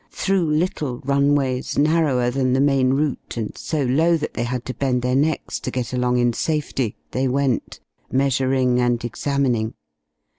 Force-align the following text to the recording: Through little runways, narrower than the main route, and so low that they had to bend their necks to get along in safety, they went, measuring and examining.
Through 0.09 0.49
little 0.49 0.97
runways, 1.05 1.77
narrower 1.77 2.31
than 2.31 2.53
the 2.53 2.59
main 2.59 2.89
route, 2.95 3.37
and 3.37 3.55
so 3.55 3.83
low 3.83 4.17
that 4.17 4.33
they 4.33 4.45
had 4.45 4.65
to 4.65 4.73
bend 4.73 5.03
their 5.03 5.15
necks 5.15 5.59
to 5.59 5.69
get 5.69 5.93
along 5.93 6.17
in 6.17 6.33
safety, 6.33 6.95
they 7.11 7.27
went, 7.27 7.79
measuring 8.11 8.79
and 8.79 9.05
examining. 9.05 9.75